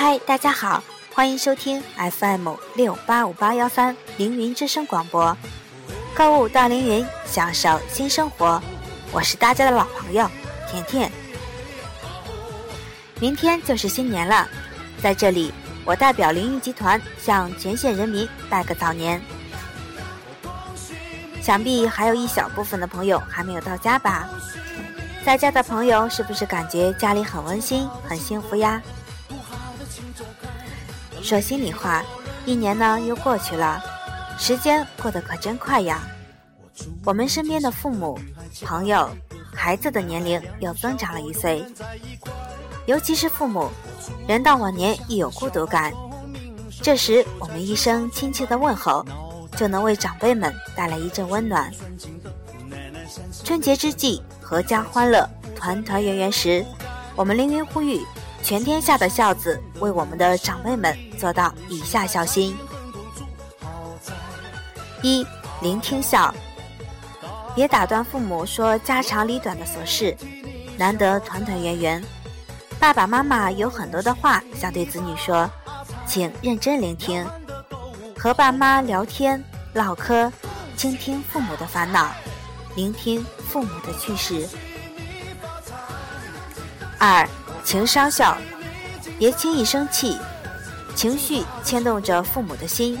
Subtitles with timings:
[0.00, 0.80] 嗨，大家好，
[1.12, 5.36] 欢迎收听 FM 六八五八幺三凌云之声广播，
[6.14, 8.62] 购物到凌云，享受新生活。
[9.10, 10.30] 我是大家的老朋友
[10.70, 11.10] 甜甜。
[13.18, 14.48] 明天就是新年了，
[15.02, 15.52] 在这里，
[15.84, 19.20] 我代表凌云集团向全县人民拜个早年。
[21.42, 24.28] 想必还有一小部分的朋友还没有到家吧？
[25.24, 28.80] 在家的朋友是不是感觉家里很温馨、很幸福呀？
[31.28, 32.02] 说心里话，
[32.46, 33.78] 一年呢又过去了，
[34.38, 36.00] 时间过得可真快呀。
[37.04, 38.18] 我们身边的父母、
[38.64, 39.10] 朋友、
[39.54, 41.62] 孩子的年龄又增长了一岁，
[42.86, 43.68] 尤其是父母，
[44.26, 45.92] 人到晚年亦有孤独感。
[46.80, 49.04] 这时，我们一声亲切的问候，
[49.54, 51.70] 就能为长辈们带来一阵温暖。
[53.44, 56.64] 春节之际，阖家欢乐，团团圆圆时，
[57.14, 58.00] 我们凌云呼吁。
[58.42, 62.56] 全天下的孝子为我们的长辈们做到以下孝心：
[65.02, 65.26] 一、
[65.60, 66.34] 聆听孝，
[67.54, 70.16] 别打断父母说家长里短的琐事，
[70.78, 72.02] 难得团团圆圆，
[72.78, 75.48] 爸爸妈妈有很多的话想对子女说，
[76.06, 77.26] 请认真聆听，
[78.16, 79.42] 和爸妈聊天
[79.74, 80.32] 唠嗑，
[80.74, 82.10] 倾听父母的烦恼，
[82.76, 84.48] 聆听父母的趣事。
[86.98, 87.28] 二。
[87.68, 88.34] 情商孝，
[89.18, 90.16] 别轻易生气，
[90.94, 92.98] 情绪牵动着父母的心，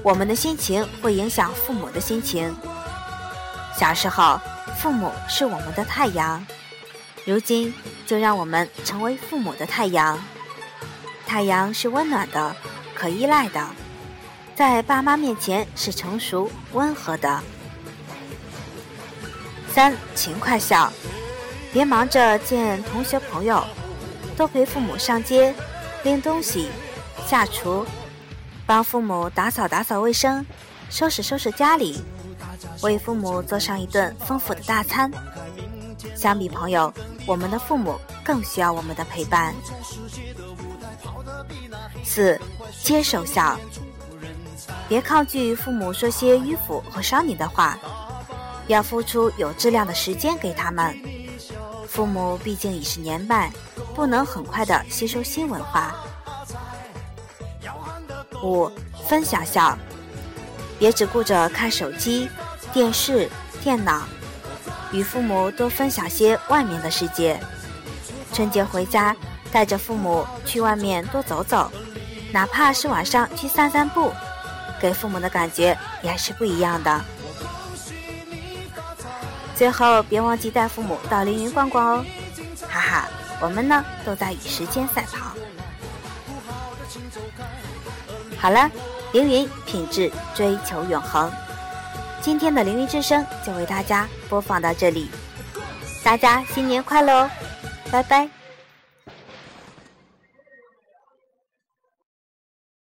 [0.00, 2.54] 我们的心情会影响父母的心情。
[3.76, 4.40] 小时候，
[4.78, 6.46] 父母是我们的太阳，
[7.24, 7.74] 如今
[8.06, 10.22] 就让我们成为父母的太阳。
[11.26, 12.54] 太阳是温暖的，
[12.94, 13.66] 可依赖的，
[14.54, 17.42] 在爸妈面前是成熟温和的。
[19.74, 20.92] 三，勤快孝。
[21.74, 23.60] 别忙着见同学朋友，
[24.36, 25.52] 多陪父母上街，
[26.04, 26.68] 拎东西、
[27.26, 27.84] 下厨，
[28.64, 30.46] 帮父母打扫打扫卫生，
[30.88, 32.00] 收拾收拾家里，
[32.82, 35.10] 为父母做上一顿丰富的大餐。
[36.14, 36.94] 相比朋友，
[37.26, 39.52] 我们的父母更需要我们的陪伴。
[42.04, 42.40] 四，
[42.84, 43.58] 接受孝，
[44.88, 47.76] 别抗拒父母说些迂腐和伤你的话，
[48.68, 50.96] 要付出有质量的时间给他们。
[51.94, 53.52] 父母毕竟已是年迈，
[53.94, 55.94] 不能很快的吸收新文化。
[58.42, 58.68] 五、
[59.08, 59.78] 分享笑，
[60.76, 62.28] 别只顾着看手机、
[62.72, 63.30] 电视、
[63.62, 64.02] 电脑，
[64.90, 67.38] 与父母多分享些外面的世界。
[68.32, 69.14] 春节回家，
[69.52, 71.70] 带着父母去外面多走走，
[72.32, 74.12] 哪怕是晚上去散散步，
[74.80, 77.04] 给父母的感觉也是不一样的。
[79.56, 82.04] 最后，别忘记带父母到凌云逛逛哦，
[82.68, 83.08] 哈哈，
[83.40, 85.32] 我们呢都在与时间赛跑。
[88.38, 88.70] 好了，
[89.12, 91.30] 凌云品质追求永恒，
[92.20, 95.08] 今天的凌云之声就为大家播放到这里，
[96.02, 97.30] 大家新年快乐哦，
[97.90, 98.28] 拜拜。